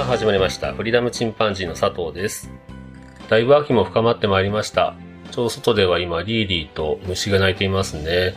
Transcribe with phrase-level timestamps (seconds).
[0.00, 0.72] さあ始まりました。
[0.72, 2.50] フリーダムチンパンジーの佐藤です。
[3.28, 4.96] だいぶ秋も深まってまいりました。
[5.30, 8.34] ちょうど外では今リーリーと虫が鳴いていますね。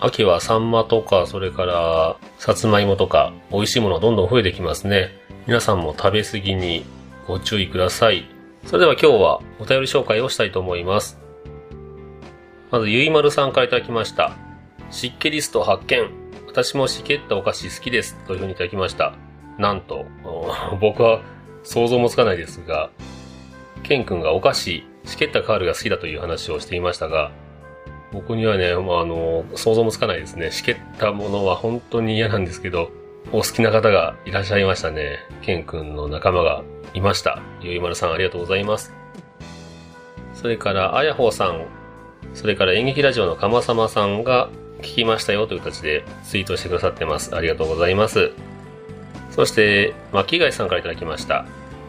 [0.00, 5.10] 秋はサンマとか、それからさつまいもとか、美味しいものどんどん増えてきますね。
[5.46, 6.86] 皆さんも食べ過ぎに
[7.28, 8.24] ご注意ください。
[8.64, 11.18] それでは今日はお便り紹介をしたいと思います。
[12.70, 14.32] まず、ゆいまるさんからいただきました。
[14.90, 16.08] 湿気リスト発見。
[16.46, 18.16] 私も湿気ったお菓子好きです。
[18.26, 19.25] というふうにいただきました。
[19.58, 20.06] なんと、
[20.80, 21.20] 僕は
[21.62, 22.90] 想像もつかないですが、
[23.82, 27.30] ケン君がお菓子、しけったカールが好きだという話をしていましたが、
[28.12, 30.50] 僕にはね、まあ、あの、想像もつかないですね。
[30.50, 32.90] しけったものは本当に嫌なんですけど、
[33.32, 35.18] お好きな方がいらっしゃいましたね。
[35.42, 36.62] ケン君の仲間が
[36.94, 37.40] いました。
[37.60, 38.94] ゆいまるさんありがとうございます。
[40.34, 41.64] それから、あやほうさん、
[42.34, 47.34] それから演劇ラジオのかまさまさんが聞きましたよという形でツイートしてくださってます。
[47.34, 48.32] ありがとうございます。
[49.36, 51.44] そして、巻貝さんからいただきました。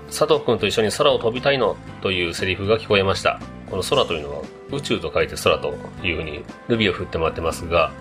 [0.08, 3.40] 佐藤くんと一緒に空を飛びたいのというセリフが聞こえました。
[3.70, 5.74] この空というのは宇宙と書いて空と
[6.04, 7.92] いうふうにルビを振ってもらってますが、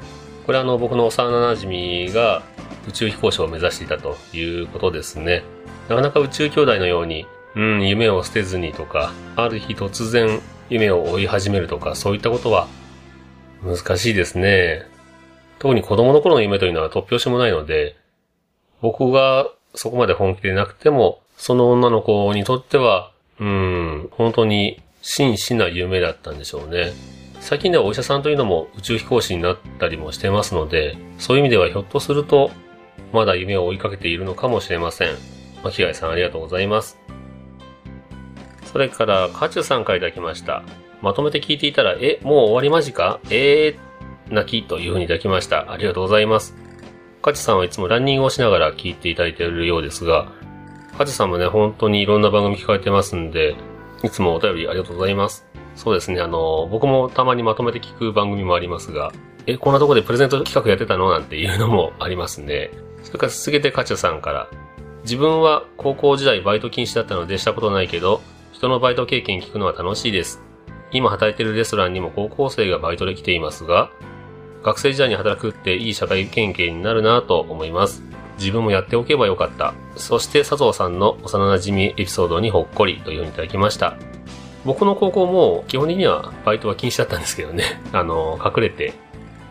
[0.47, 2.43] これはあの僕の幼馴染が
[2.89, 5.43] 宇宙飛行士を目指していたということですね。
[5.89, 12.69] なかなか宇宙兄弟のように、うん、夢を捨てずにとか、ある日突然夢を追い始めるとか、そういったことは
[13.65, 14.87] 難しいですね。
[15.59, 17.97] 特に子供の頃の夢というのは突拍子もないので、
[18.81, 26.93] 僕がそこまで本気でなくても、その女の子にとっては、うん、本当に真摯な夢だったんでしょうね。
[27.41, 32.51] 最近ではお医者さんというのも宇宙飛行士になったりもしてますので、そういう意味ではひょっとすると、
[33.13, 35.11] まだ夢を追いかけているのかもしれません。
[35.63, 36.99] 巻貝さんありがとうございます。
[38.65, 40.65] それから、カチュさんからいただきました。
[41.03, 45.71] まとめて聞いていたら、え、もう終わり間近えー、泣きというふうにいただきました。
[45.71, 46.66] ありがとうございます。
[47.23, 50.31] カチさんはいつもランニングをしながら聞いていただいているようですが、
[50.97, 53.57] カチさんもね、本当にいろんな番組聞かれてますんで、
[54.05, 55.47] いつもお便りありがとうございます。
[55.75, 59.13] そうですね、あの、僕もたまにまとめて聞く番組もありますが、
[59.47, 61.11] え、こんなとこでプレゼント企画やってたの？
[61.11, 62.71] なんていうのもありますね。
[63.03, 64.49] それから続けてカチャさんから、
[65.03, 68.23] 自分は高校時代バイト禁止だったのでしたことないけど、
[68.53, 70.43] 人のバイト経験聞くのは楽しいです。
[70.91, 73.91] 今働いているレストランにも高校生がバイトで来ていますが、
[74.67, 78.03] 学生時代に働くっていい社会経験になるなと思います。
[78.37, 79.75] 自分もやっておけばよかった。
[79.95, 83.97] そして佐藤さんの幼馴染エピソードにほっこりというふうにいただきました。
[84.65, 87.81] 僕の高校も基本的にはバイトは禁止だったんですけどね。
[87.95, 88.95] あの、隠れて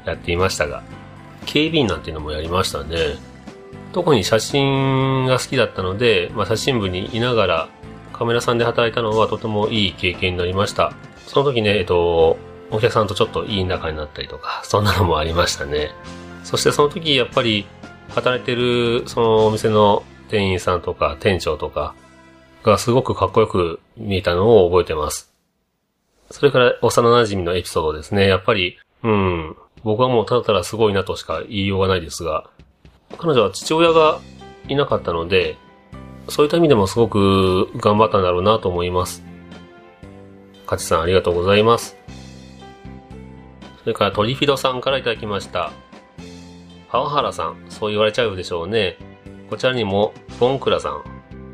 [0.03, 0.83] やっていましたが、
[1.45, 3.15] 警備員なんていうのもやりましたね。
[3.93, 7.69] 特に写真が好きだったので、まあ、写真部にいながら
[8.11, 10.91] カメラさんで働いたのはとてもいい経験になりました。
[11.25, 12.37] その時ね、えっと、
[12.71, 15.91] お客さんとちょっといい仲になったりとか、そんなのもありましたね。
[16.43, 17.65] そしてその時やっぱり
[18.09, 21.95] 働いてるそのお店の店員さんとか店長とか
[22.63, 25.31] がすごくかっこよく見えたのを覚えてます。
[26.31, 28.27] それから幼馴染のエピソードですね。
[28.27, 32.49] やっぱり、うん、僕はもうただただすごいなとしか言いようがないですが、
[33.17, 34.19] 彼女は父親が
[34.67, 35.57] いなかったので、
[36.27, 39.23] そういった意味でもすごく頑張ったんだろうなと思います。
[40.65, 41.95] カチさんありがとうございます。
[43.85, 45.71] それからトリフィドさんからいただきました。
[46.91, 48.97] 川原さん、そう言われちゃうでしょうね。
[49.47, 51.03] こちらにも、ボンクラさん、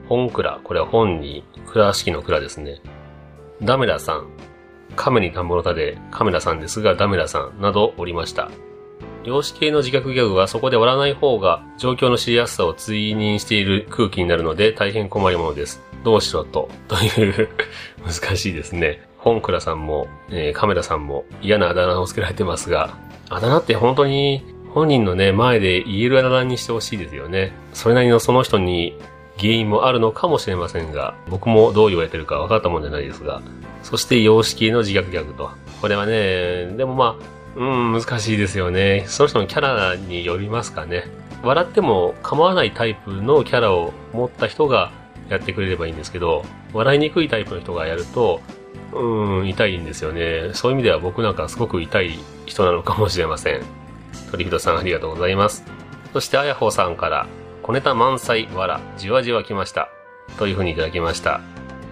[0.08, 2.80] 本クラ、これは本に、倉敷の倉ですね。
[3.62, 4.30] ダメラさん、
[4.96, 8.50] 亀に田んぼの田でカメラさんですがダメラさんなどおりました。
[9.26, 15.82] 量子系の自虐ギャグはそこで笑わない方が状況の知りやすさを追認している空気になるので大変困りものです。
[16.06, 17.50] どうしろと、という
[18.06, 19.11] 難しいですね。
[19.22, 22.98] 本倉さんも、えーカメラさんも嫌なあだ名をつけられてますが、
[23.30, 27.54] あだ名って本当に本人のね、前で言えるあだ名にしてほしいですよね。
[27.74, 28.98] それなりのその人に
[29.38, 33.42] 原因もあるのかもしれませんが、僕もどう言われてるか分かったもんじゃないですが、
[33.84, 35.52] そして様式の自虐ギャグと。
[35.82, 39.04] これはね、でもまあ、うん、難しいですよね。
[39.08, 41.04] その人のキャラによりますかね。
[41.44, 44.92] 笑っても構わないタイプのキャラを持った人が
[45.28, 48.42] やってくれればいいんですけど、笑いにくいタイプの人がやると、
[48.94, 50.52] うん、痛いんですよね。
[50.54, 53.62] そういう意味では僕なんかすごく痛い人なのかもしれません。
[54.32, 55.64] 鳥人さんありがとうございます。
[56.14, 57.28] そして、あやほさんから、
[57.64, 59.90] 小ネタ満載、わら、じわじわ来ました。
[60.38, 61.42] というふうにいただきました。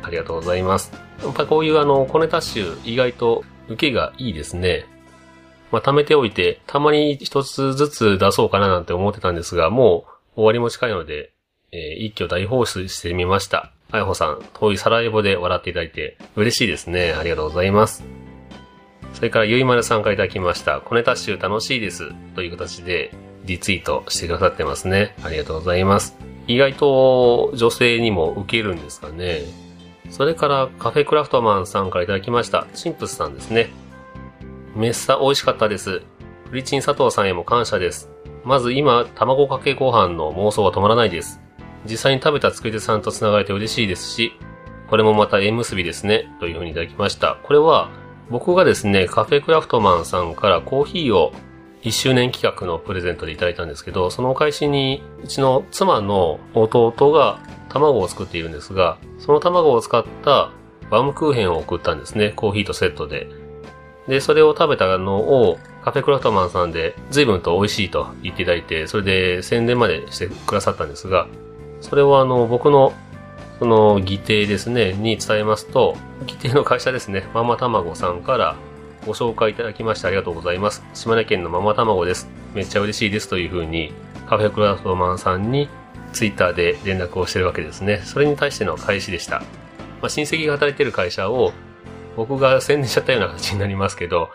[0.04, 0.92] ありがとうございます。
[1.24, 4.86] やっぱりこういうあの、小ネタ集、意外と受けがいいですね。
[5.72, 10.06] まあ、貯めておいて、たまに一つずつ出そうかななんて思ってたんですが、も
[10.36, 11.32] う終わりも近いので、
[11.72, 13.72] えー、一挙大放出してみました。
[13.92, 17.14] あやほさん、遠いサラエボで笑っていただいて嬉しいですね。
[17.14, 18.04] ありがとうございます。
[19.14, 20.82] それからゆいまるさんからいただきました。
[20.82, 22.14] 小ネタ集楽しいです。
[22.36, 23.12] という形で
[23.46, 25.16] リツイートしてくださってますね。
[25.24, 26.16] ありがとうございます。
[26.48, 29.42] 意外と女性にも受けるんですかね。
[30.12, 32.68] それからカフェクラフトマンさんからいただきました。
[32.74, 33.70] チンプスさんですね。
[34.76, 36.04] めっさ美味しかったです。
[36.50, 38.10] フリチン佐藤さんへも感謝です。
[38.44, 41.40] まず今、卵かけご飯の妄想が止まらないです。
[41.86, 44.34] 実際に食べた作り手さんと繋がれて嬉しいですし、
[44.90, 47.38] これもまた縁結びですね、というふうにいただきました。
[47.44, 47.90] これは、
[48.30, 51.32] 僕がですね、カフェクラフトマンさんからコーヒーを
[51.84, 57.40] 1周年企画のプレゼントでいただいたんですけど、そのお返しに、うちの妻の弟が
[57.70, 60.52] 卵を作っているんですが、その卵を使った
[60.90, 62.34] バームクーヘンを送ったんですね。
[62.36, 63.30] コーヒーとセットで。
[64.08, 71.28] で、それを食べたのをカフェクラフトマンさんで随分と美味しいと言っていただいて、それで宣伝までしてくださったんですが、
[71.82, 72.94] それをあの、僕の、
[73.60, 75.96] その、議定ですね、に伝えますと、
[76.26, 78.56] 議定の会社ですね、ママ卵さんから
[79.06, 80.84] ご紹介いただきましてありがとうございます。
[80.94, 82.30] 島根県のママ卵です。
[82.54, 83.94] めっちゃ嬉しいですというふうに、
[84.28, 85.70] カフェクラフトマンさんに
[86.14, 88.02] ツイッターで連絡をしてるわけですね。
[88.06, 89.40] それに対しての返しでした。
[90.02, 91.52] まあ、親戚が働いてる会社を
[92.16, 94.30] 僕が宣伝しちゃったような形になりますけど、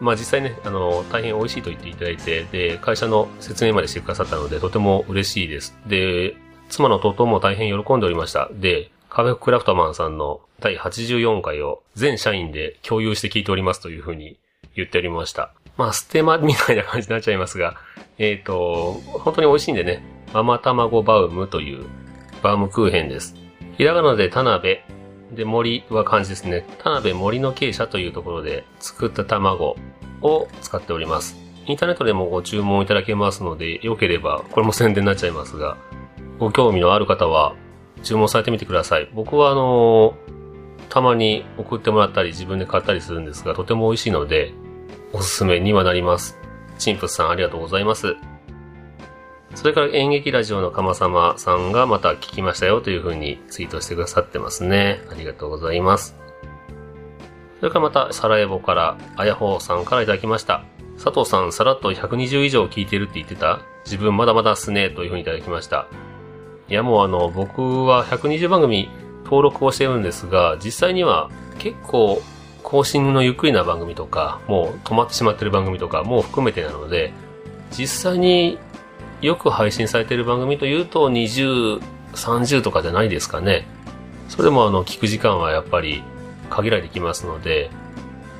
[0.00, 5.76] まあ実際ね、あの、大変美味しいと言っていただいて、で、会社の説明までしてくださったので、とても嬉しいです。
[5.86, 6.36] で、
[6.70, 8.48] 妻の弟も大変喜んでおりました。
[8.52, 14.38] で、カフェクラフトマンさんの第84回を全社員で共有して聞いておりますというふうに
[14.74, 15.52] 言っておりました。
[15.76, 17.76] まあ、ステマみたいな感じになっちゃいますが、
[18.18, 20.02] えっ、ー、と、本当に美味しいんでね、
[20.32, 21.84] ママ卵バウムという
[22.42, 23.34] バウムクーヘンです。
[23.76, 24.80] ひらがなで田辺、
[25.32, 26.66] で森は漢字ですね。
[26.78, 29.76] 田辺森の傾斜というところで作った卵
[30.22, 31.36] を使っております。
[31.66, 35.76] インターネットでもご注文いただけますので、よければ、これも宣伝になっちゃいますが、
[36.40, 37.54] ご興味のある方は
[38.02, 39.08] 注文されてみてください。
[39.14, 40.14] 僕はあの
[40.88, 44.54] たまに送ってもらったり自分で買ったりするんですが、とても美味しいので、
[45.12, 46.38] おすすめにはなります。
[46.78, 48.16] チンプスさんありがとうございます。
[49.54, 55.02] それから演劇ラジオのかまさまさんがまた聞きましたよというふうにツイートしてくださってますね。
[55.10, 56.16] ありがとうございます。
[57.58, 60.64] それからまた、サラエボから、あやほうさんからいただきました。
[60.94, 63.60] 佐藤さん、さらっと120以上聞いてるって言ってた？
[63.84, 65.86] 自分まだまだっすね、というふうにいただきました。
[66.70, 68.88] いやもうあの、僕は120番組
[69.24, 71.28] 登録をしてるんですが、実際には
[71.58, 72.22] 結構
[72.62, 77.12] 更新のゆっくりな番組とか、もう止まってしまってる番組とかも含めてなので、
[77.72, 78.58] 実際に
[79.20, 81.80] よく配信されてる番組というと20、
[82.14, 83.66] 30とかじゃないですかね。
[84.28, 86.04] それもあの、聞く時間はやっぱり
[86.50, 87.70] 限られてきますので、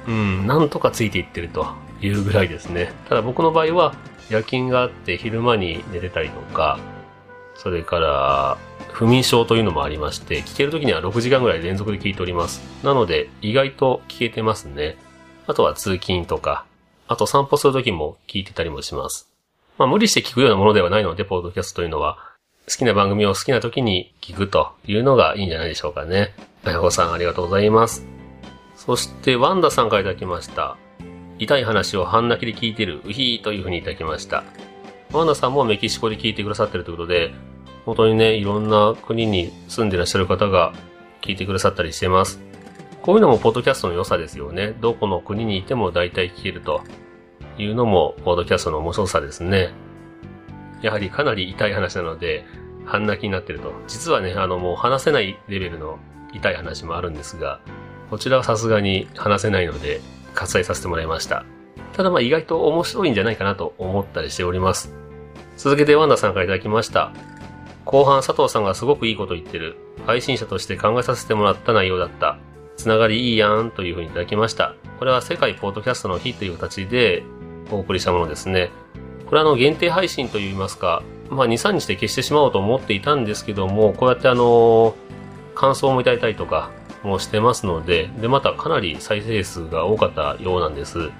[0.07, 1.67] うん、なんとかついていってると
[2.01, 2.93] いうぐらいですね。
[3.09, 3.95] ただ僕の場合は
[4.29, 6.79] 夜勤があって昼間に寝てたりとか、
[7.63, 8.59] それから、
[8.91, 12.63] 不眠症というのもありまして、聞ける時には6時間ぐらい連続で聞いております。
[12.83, 14.97] なので、意外と聞けてますね。
[15.47, 16.65] あとは通勤とか、
[17.07, 19.31] あと散歩する時も聞いてたりもします。
[19.77, 22.17] まあ無理して聞くようなものではないので、ポードキャストというのは、
[22.67, 26.35] 好きな番組を好きな時に聞くというのがいいんじゃないでしょうかね。
[26.65, 28.07] あやほさんありがとうございます。
[28.75, 30.79] そして、ワンダさんからいただきました。
[31.39, 34.45] 痛い話を半泣きで聞いてる、うひーというふうにいただきました。
[35.13, 37.35] ワンダさんもメキシコで聞いてくださってるということで、
[37.85, 40.73] 本当にね、いろんな国に住んでらっしゃる方が
[41.23, 42.41] 聞いてくださったりしてます。
[43.03, 44.75] こういうのもポッドキャストの良さですよね。
[44.81, 46.83] どこの国にいても大体聞けると
[47.59, 49.71] いうのも、ポッドキャストの面白さですね。
[50.83, 52.45] やはりかなり痛い話なので、
[52.85, 53.73] 半泣きになってると。
[53.87, 55.99] 実はね、あのもう話せないレベルの
[56.33, 57.61] 痛い話もあるんですが、
[58.11, 60.01] こちらはさすがに話せないので、
[60.35, 61.45] 割愛させてもらいました。
[61.93, 64.95] ただまあ意外と面白いんじゃないかなと思ったりしております。
[65.57, 67.13] 続けてワンダさんから頂きました。
[67.91, 69.77] 後半佐藤さんがすごくいいこと言ってる。
[70.07, 72.39] 配信者として考えさせてもらった内容だった。
[72.77, 74.77] つながりいいやんというふうにいただきました。
[75.01, 77.25] これは世界ポートキャストの日という形で
[77.69, 78.71] お送りしたものですね。
[79.27, 84.95] これはあの限定配信といいますか、まあ2、3日で消してしまおうと思っていたんですけども、こうやってあの、
[85.57, 86.71] 感想もいただいたりとか
[87.03, 91.11] もしてますので、で、またかなり再生数が多かったようなんです。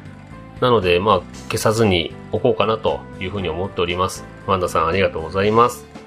[0.61, 4.25] なので、まあ、消さずにおこうかなというふうに思っております。
[4.47, 6.00] ワンダさんありがとうございます。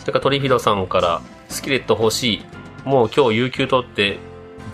[0.00, 2.44] それからトリフィドさんから、スキレット欲しい。
[2.84, 4.18] もう今日有給取って、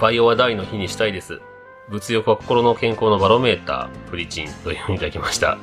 [0.00, 1.40] バイオは大の日にしたいです。
[1.88, 5.58] 物欲は心の健康のバロメーター、プリチンというふうにいただきました。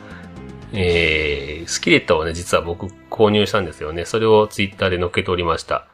[0.73, 4.05] えー、スキレットをね、実は僕購入したんですよね。
[4.05, 5.87] それをツイッターで載っけておりました。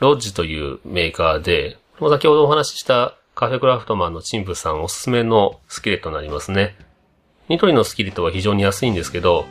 [0.00, 6.76] ロッジというメーカーで、先ほどお話ししたカフェクラフトマンのチンプさんおすすめのスキレットになりますね。
[7.48, 9.46] ニトリのスキレットは非常に安いんですけど、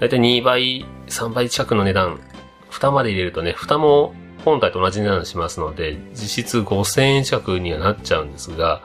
[0.00, 2.20] だいたい2倍、3倍近くの値段、
[2.70, 8.82] 蓋まで入れるとね、蓋も本体と同じ値段しますので、実質5000円近くにはなっちゃうんですが、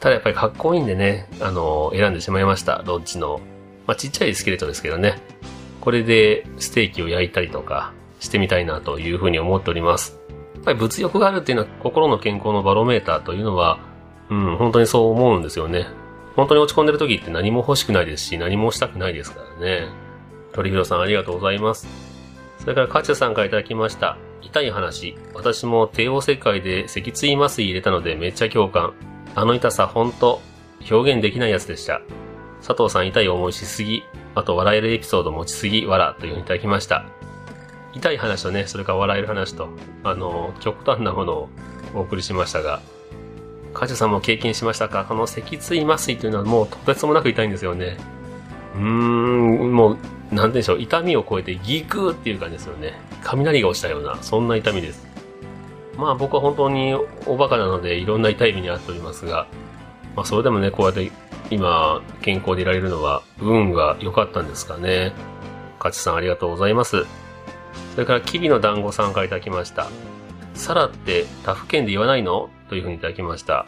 [0.00, 2.82] ただやっぱりかっこいいんでね、あの、選んでしまいました。
[2.84, 3.40] ロッジの。
[3.86, 5.20] まあ、ちっちゃいスキレットですけどね。
[5.80, 10.18] これでステーキを焼いたりとかしてみたいなというふうに思っております。
[10.56, 13.78] やっぱり物欲があるっていうのは心の健康のバロメーターというのは、
[14.28, 15.86] うん、本当にそう思うんですよね。
[16.34, 19.86] 本当に落ち込んでる時って何も欲しくないですし、何もしたくないですからね。
[20.52, 22.15] 鳥広さんありがとうございます。
[22.66, 24.18] それからカチャさんからいただきました。
[24.42, 25.16] 痛い話。
[25.34, 28.92] 私も帝王切開で脊椎麻酔入れたのでめっちゃ共感。
[29.36, 30.40] あの痛さほんと
[30.90, 32.00] 表現できないやつでした。
[32.66, 34.02] 佐藤さん痛い思いしすぎ。
[34.34, 37.04] あと笑えるエピソード持ちすぎ、わらというふうにいただきました。
[37.94, 39.68] 痛い話とね、それから笑える話と、
[40.02, 41.48] あの、極端なものを
[41.94, 42.82] お送りしましたが、
[43.74, 45.04] カジュさんも経験しましたか？
[45.04, 47.96] この脊椎麻酔というのはもうとてつもなく痛いんですよね。
[48.76, 49.98] うーん、もう
[50.34, 52.94] なんでしょう、痛みを超えてギクーっていう感じですよね。
[53.24, 55.06] 雷が落ちたような、そんな痛みです。
[55.96, 56.94] まあ僕は本当に
[57.26, 59.46] おバカなのでいろんな痛い目に遭っておりますが、
[60.14, 61.10] まあそれでもね、こうやって
[61.50, 65.12] 今健康でいられるのは運が良かったんですかね。
[65.78, 67.06] カチさんありがとうございます。
[67.94, 69.88] それから、キビの団子さんからいただきました。
[70.54, 72.50] サラって他府県で言わないの？
[72.68, 73.66] というふうにいただきました。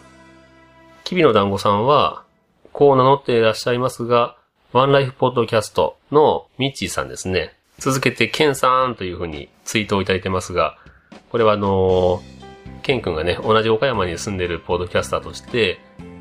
[1.05, 2.25] キビの団子さんは、
[2.73, 4.37] こう名乗っていらっしゃいますが、
[4.75, 7.55] ワンライフポッドキャストのミッチーさんですね。
[7.79, 10.77] 続けて、ケンさんというふうにツイートをいただいてますが、
[11.31, 15.81] これはあのー、ケン君がね、同じ岡山に住んでるポッドキャスターとして、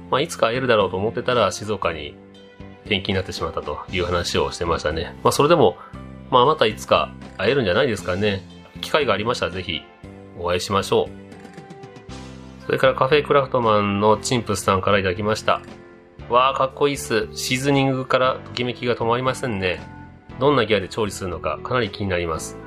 [0.10, 2.16] まあ、いつか会えるだろうと思ってたら静岡に
[2.86, 5.14] 転勤になってしまったという話をしてましたね。
[5.26, 5.76] まあ、それでも、
[6.32, 8.48] まあ、またいつか会えるんじゃないですかね。
[8.80, 9.82] 機会がありましたらぜひ
[10.40, 11.10] お会いしましょ
[12.64, 12.66] う。
[12.66, 15.62] それからカフェクラフトマンのチンプスさんからいただきました。
[16.30, 17.30] わーかっこいいっす。
[17.34, 19.80] シーズニングからときめきが止まりませんね。
[20.40, 22.58] どんなギアで調理するのかかなり気になります。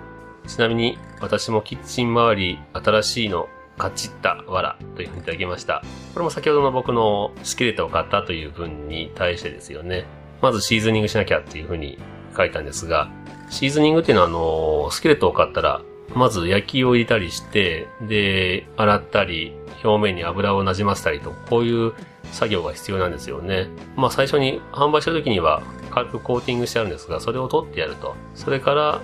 [0.47, 5.83] ちなみに私もキッチン周り新しいのカチッタわらというふうにいただきました。
[6.15, 10.07] これも先ほどの僕のスキレットを買ったという分に対してですよね。
[10.41, 11.99] まずシーズニングしなきゃっていうふうに
[12.35, 13.11] 書いたんですが、
[13.51, 15.83] シーズニングっていうのはあの、スケレットを買ったら、
[16.15, 19.53] まず焼きを入れたりして、で、洗ったり、
[19.85, 21.93] 表面に油をなじませたりと、こういう
[22.33, 23.69] 作業が必要なんですよね。
[23.97, 28.15] まあ最初に販売した時には軽くコーティングしてあるんですが、それを取ってやると。
[28.35, 29.01] それから、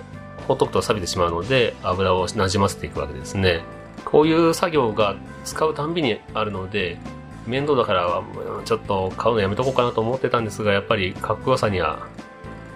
[0.47, 3.63] ほっとくと錆びてしまうので、油をなじませていくわけですね。
[4.05, 6.97] こういう作業が使うたんびにあるので、
[7.45, 8.21] 面倒だから
[8.65, 12.07] ちょっと買うのやめとこうかなと思ってたんですが、やっぱりかっこよさには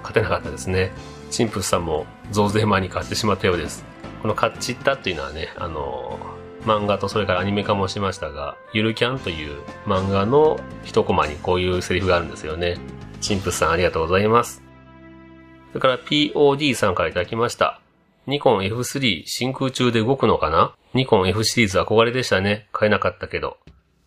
[0.01, 0.91] 勝てなかったですね。
[1.29, 3.85] チンプスさんも増税前に買ってしまったようです。
[4.21, 6.19] このカッチッタっていうのはね、あの
[6.65, 12.77] 漫画とそれからアニメ化もしましたが、ゆるキャンという漫画の一コマにこういうセリフがあるんですよね。
[13.19, 14.61] チンプスさんありがとうございます。
[15.69, 17.79] それから POD さんからいただきました。
[18.27, 20.75] ニコン F3 真空中で動くのかな？
[20.93, 22.67] ニコン F シリーズ憧れでしたね。
[22.71, 23.57] 買えなかったけど。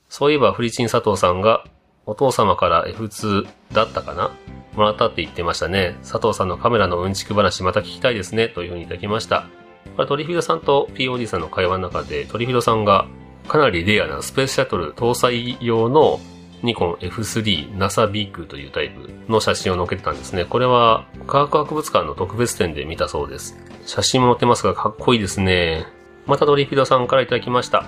[0.08, 1.64] そういえばフリチン佐藤さんが
[2.06, 4.30] お父様から F2 だったかな？
[4.76, 5.96] もらったって言ってましたね。
[6.02, 8.48] 佐藤さんのカメラのうんちく話また聞きたいですね。
[8.48, 9.48] というふうにいただきました。
[9.96, 13.06] これトリフィドさんと POD さんの会話の中で、トリフィドさんが
[13.48, 16.20] かなりレアなスペースシャトル搭載用の
[16.62, 20.44] ニコン F3 NASA ビッグというタイプの写真を載っけてたんですね。
[20.44, 23.56] これは科学博物館の特別展で見たそうです。
[23.84, 25.86] 写真も載ってますがかっこいいですね。
[26.26, 27.86] またトリフィドさんからいただきました。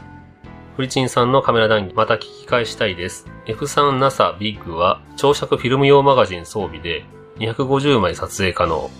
[0.77, 3.27] フリチンさんのカメラ談義、また聞き返したいです。
[3.47, 7.07] F3NASA ビッグは、長尺フィルム用マガジン装備で、
[7.39, 8.91] 250枚撮影可能。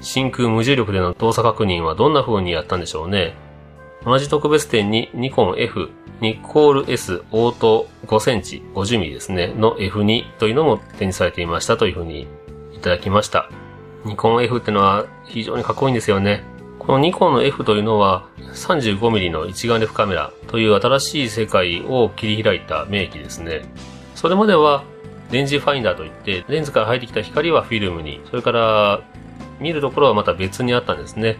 [0.00, 3.34] 真空無重力での動作確認はどんな風にやったんでしょうね。
[4.04, 12.26] 同じ特別展にニコン F、ニコール S オート5センチ、50ミリですね、の F2 というのも展示されていましたという風に
[12.72, 13.50] いただきました。
[14.04, 16.44] ニコン F ってのは非常にかっこいいんですよね。
[16.78, 23.62] このニコンの F というのは 35mm の一眼レフカメラという新しい世界を切り開いた名機ですね。
[24.14, 24.84] それまでは
[25.32, 29.00] レンジファインダーといってレンズから入ってきた光はフィルムに、それから
[29.60, 31.38] 見るところはまた別にあったんですね。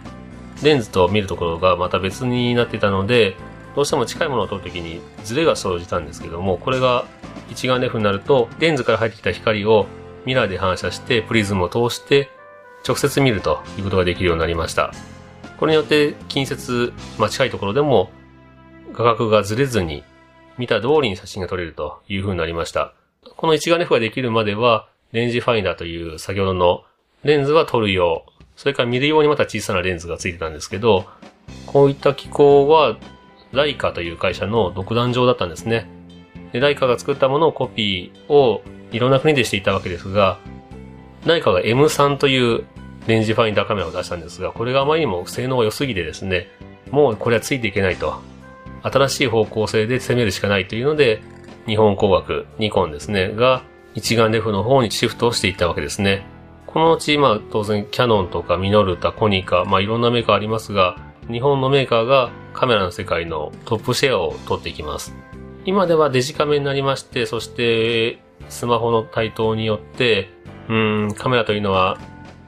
[0.63, 3.37] レンズと見るところがまた別になってたので、
[3.75, 7.05] どうしても近いものを撮るときにズレが生じたんですけども、これが
[7.51, 9.87] 一眼レフになると、レンズから入ってきた光を
[10.25, 12.31] ミラーで反射してプリズムを通して
[12.87, 14.93] 直接見るということができるようになりました。
[15.59, 18.11] これによって近接、まあ、近いところでも
[18.93, 20.05] 画角がずれずに
[20.59, 22.95] 見た通りに写真が撮れるという風になりました。
[23.37, 26.85] この一眼レフができるまでは、レンジファインダーという先ほどの
[27.27, 28.25] レンズは撮る用、
[28.57, 31.07] それから見る用にまた小さなレンズがついてたんですけど、
[31.67, 32.97] こういった機構は、
[33.53, 35.89] ライカという会社の独壇場だったんですね。
[36.53, 40.39] で、ライカが作ったものをコピーをいろんな国でしていたわけですが、
[41.25, 42.65] ライカが M3 という
[43.07, 46.49] レンジファインダーカメラを出したんですが、これがあまりにも性能が良すぎてですね、
[46.91, 48.21] もうこれはついていけないと。
[48.83, 51.21] 新しい方向性で攻めるしかないというので、
[51.67, 53.63] 日本工学、ニコンですね、が
[53.95, 56.25] 一眼レフの方にシフトをしていったわけですね。
[56.77, 60.99] このうち、まあ当然キャノンとかミノルタ、コニカ、まあいろんなメーカーありますが、
[61.33, 65.17] 日本のメーカーがカメラの世界のトップシェアを取っていきます。
[65.65, 68.19] 今ではデジカメになりまして、そして
[68.51, 70.29] スマホの台頭によって、
[70.69, 70.75] う
[71.07, 71.97] ん、カメラというのは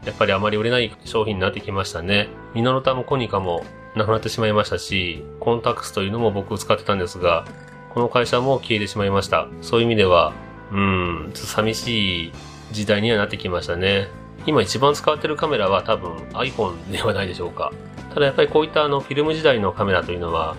[0.04, 2.28] やっぱりあまり売れない商品になってきましたね。
[2.54, 3.64] ミノルタもコニカも
[3.97, 7.47] なくなってしまいましたし、コンタックスというのも僕使ってたんですが、
[7.94, 9.49] この会社も消えてしまいました。
[9.62, 10.35] そういう意味では、
[10.70, 12.32] うん、ちょっと寂しい
[12.73, 14.09] 時代にはなってきましたね。
[14.47, 17.73] 今一番使われてるカメラは多分 iPhone ではないでしょうか。
[18.15, 20.57] ただやっぱりこういったあのフィルム時代のカメラというのは、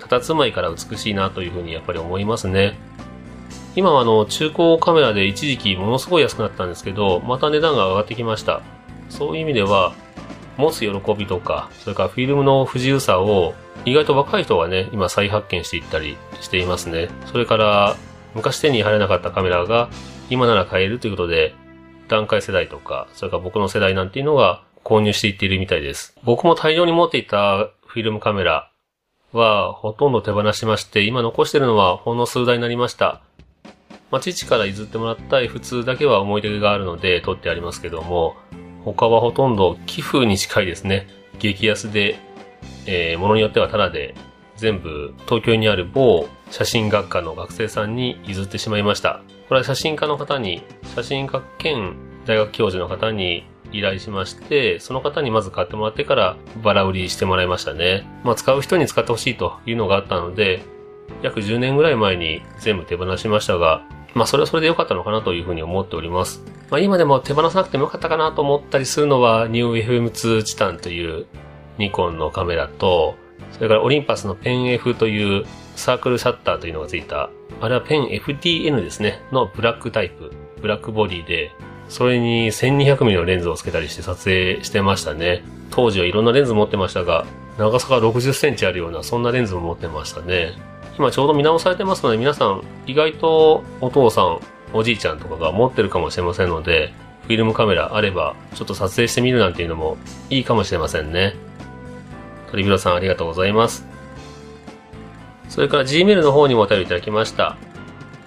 [0.00, 2.78] 佇まいから美しいなというふうにやっぱり思いますね。
[3.76, 8.62] 今はあの中古カメラで一時期ものすごい安くなったんですけど、また値段が上がってきました。
[9.08, 9.94] そういう意味では、
[10.56, 17.08] 持つ喜びとか、それからフィルムの不自由さを意外と若い人がね、今再発見していったりしていますね。
[17.26, 17.96] それから、
[18.34, 19.88] 昔手に入らなかったカメラが
[20.30, 21.54] 今なら買えるということで、
[22.08, 26.16] 段階世代とか、それから僕の世代なんていうのが購入していっているみたいです。
[26.24, 28.70] 僕も大量に持っていたフィルムカメラ
[29.32, 33.20] はほとんど手放しまして、今残してるのはほんの数台になりました。
[34.10, 38.36] まあ、父から譲ってもらった F2 だけは思い出があるので撮ってありますけども、
[38.84, 41.08] 他はほとんど寄付に近いですね。
[41.38, 42.16] 激安で、
[42.86, 44.14] えー、ものによってはタダで
[44.56, 49.20] 全部東京にある某写真学科の学生さんに譲ってしまいました。
[49.48, 50.62] これは写真家の方に、
[50.94, 58.06] 写真家兼大学教授の方に依頼しまして、その方にまず買ってもらってからバラ売りしてもらいましたね。
[58.24, 60.62] まあ使う人に使ってほしいというのがあったので、
[61.22, 63.82] 約10年ぐらい前に全部手放しましたが、
[64.14, 66.44] まあそれはそれで良かったのかなというふうに思っております。
[66.70, 71.26] まあ今でも手放さなくても良かったかなと思ったりするのは、ニュー FM2 チタンという
[71.78, 73.16] ニコンのカメラと、
[73.52, 75.44] それからオリンパスのペン F という
[75.76, 77.30] サークルシャッターというのがついた、
[77.64, 81.50] あれはペン FTN ですね、のブラックタイプ、ブラックボディで、
[81.88, 85.42] それに 1200mm のレンズをつけたりして撮影してましたね。
[85.70, 87.24] 当時はいろんなレンズ持ってましたが、
[87.56, 90.52] 長さが60センチあるような、そんなレンズも持ってましたね。
[90.98, 94.40] 今ちょうど見直されてますので、皆さん意外とお父さん、
[94.74, 99.96] おじいちゃんとかが持ってるかもしれませんので、フィルムカメラあれば、ちょっと撮影してみるなんていうのも
[100.28, 101.34] いいかもしれませんね。
[102.50, 103.93] 鳥広さんありがとうございます。
[105.54, 107.56] それから Gmail の方にもお便りいただきました。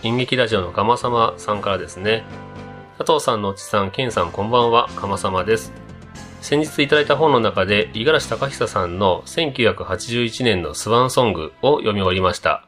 [0.01, 2.23] 演劇ラジオのかまさまさんからですね。
[2.97, 5.73] 佐藤さんのおちさん、ケンさんこんばんは、かまさまです。
[6.39, 12.65] 先日いただいた本の中で、五十嵐隆久さんの1981年のスワンソングを読み終わりました。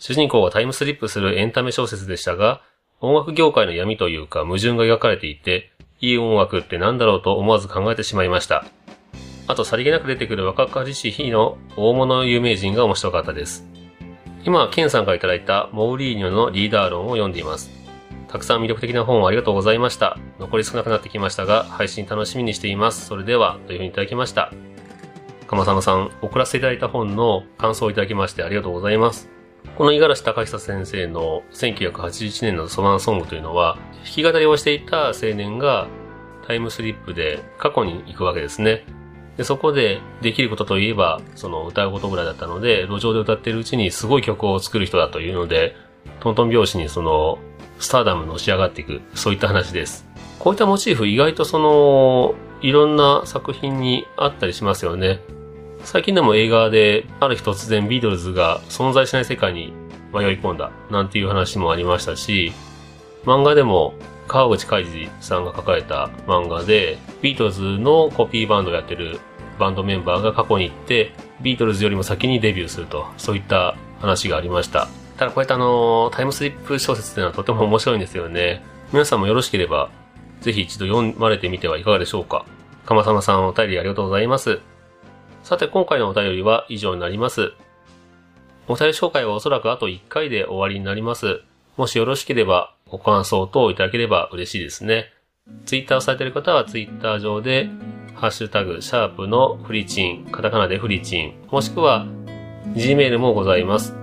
[0.00, 2.62] 主人公がタイムスリップするエンタメ小説でしたが、
[3.00, 8.64] 音楽業界の闇というか矛盾が描かれていて、いい音楽って何だろうと思わず考えてしまいました。
[9.50, 13.66] あと、さりげなく出てくる若かりし日の大物有名人が面白かったです。
[14.44, 17.68] 今、ケンさんからいいたモーリーニョのリーダー論を読んでいます。
[18.28, 20.18] たくさん魅力的な本をありがとうございました。
[20.38, 23.06] 残り少なくなってきましたが、配信楽しみにしています。
[23.06, 24.52] それでは、というふうにいただきました。
[25.48, 29.28] かまさまさん、送らせていただいた本の感想をいただきましてありがとうございます。
[29.76, 35.88] この五十嵐隆久先生の1981年のソマンソングというのは、弾き語りをしていた青年が
[36.46, 38.84] タイムスリップで過去に行くわけですね。
[39.40, 45.74] で、そこでできることといえば、その歌うことぐらいだったので、路上で歌ってるうちにすごい曲を作る人だというので、
[46.20, 47.38] トントン拍子にその
[47.78, 50.06] スターダムのし上がっていく、そういった話です。
[50.38, 55.20] こういったモチーフ意外とその、いろんな作品にあったりしますよね。
[55.84, 59.72] 最近でも映画で、ある日突然ビートルズが存在しない世界に
[60.12, 62.52] 迷い込んだ、なんていう話もありましたし、
[63.24, 63.94] 漫画でも
[64.28, 69.18] 川口海二さんが書かれた漫画で、ビートルズのコピーバンドをやってる
[69.60, 74.88] バンドメンバーが過去に行って、ビートルズよりも先にデビューすると、そういった話がありました。
[75.16, 78.64] ただこうやってあの、タイムスリップ小説っていうのはとても面白いんですよね。
[78.92, 79.90] 皆さんもよろしければ、
[80.40, 82.44] ぜひ一度読まれてみてはいかがでしょうか。
[82.86, 84.60] かまさまさんお便りありがとうございます。
[85.42, 87.52] さて今回のお便りは以上になります。
[88.66, 91.42] お便り紹介はおそらくあと1回で終わりになります。
[91.76, 95.12] もしよろしければご感想等いただければ嬉しいですね。
[95.66, 97.68] ツイッターをされている方はツイッター上で、
[98.20, 102.04] ハッシュタグ、シャープのフリチン、カタカナでフリチン、もしくは、
[102.74, 103.96] Gmail もございます。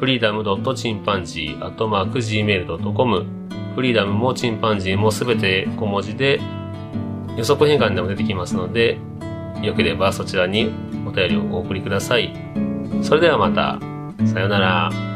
[0.00, 3.26] フリーダムドットチンパンジー @gmail.com。
[3.74, 6.40] フリーダムもチンパンジーもすべて小文字で、
[7.36, 8.96] 予測変換でも出てきますので、
[9.62, 10.70] よければそちらに
[11.06, 12.34] お便りをお送りください。
[13.02, 13.78] それではまた、
[14.26, 15.11] さようなら。